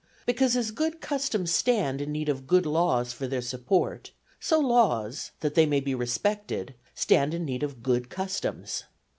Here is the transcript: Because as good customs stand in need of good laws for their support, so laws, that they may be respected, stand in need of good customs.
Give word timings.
Because 0.25 0.55
as 0.55 0.71
good 0.71 0.99
customs 0.99 1.51
stand 1.51 2.01
in 2.01 2.11
need 2.11 2.27
of 2.27 2.47
good 2.47 2.65
laws 2.65 3.13
for 3.13 3.27
their 3.27 3.39
support, 3.43 4.09
so 4.39 4.59
laws, 4.59 5.29
that 5.41 5.53
they 5.53 5.67
may 5.67 5.79
be 5.79 5.93
respected, 5.93 6.73
stand 6.95 7.35
in 7.35 7.45
need 7.45 7.61
of 7.61 7.83
good 7.83 8.09
customs. 8.09 8.85